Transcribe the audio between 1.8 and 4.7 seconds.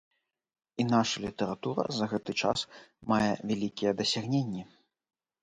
за гэты час мае вялікія дасягненні.